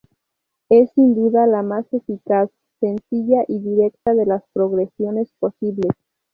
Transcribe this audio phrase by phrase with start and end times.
[0.69, 5.91] Es sin duda la más eficaz, sencilla y directa de las progresiones posibles.